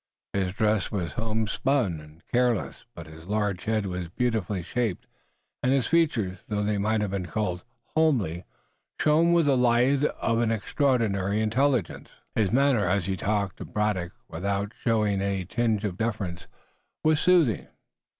[0.33, 5.05] His dress was homespun and careless, but his large head was beautifully shaped,
[5.61, 7.63] and his features, though they might have been called
[7.95, 8.43] homely,
[8.99, 12.09] shone with the light of an extraordinary intelligence.
[12.33, 16.47] His manner as he talked to Braddock, without showing any tinge of deference,
[17.03, 17.67] was soothing.